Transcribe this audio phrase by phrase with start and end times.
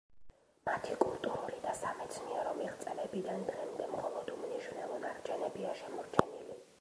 [0.67, 6.59] მათი კულტურული და სამეცნიერო მიღწევებიდან დღემდე მხოლოდ უმნიშვნელო ნარჩენებია შემორჩენილი.